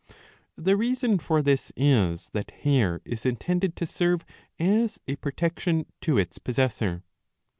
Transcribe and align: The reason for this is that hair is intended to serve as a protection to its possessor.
The 0.55 0.75
reason 0.75 1.19
for 1.19 1.43
this 1.43 1.71
is 1.75 2.29
that 2.31 2.49
hair 2.49 3.01
is 3.05 3.23
intended 3.23 3.75
to 3.75 3.85
serve 3.85 4.25
as 4.57 4.99
a 5.07 5.15
protection 5.17 5.85
to 6.01 6.17
its 6.17 6.39
possessor. 6.39 7.03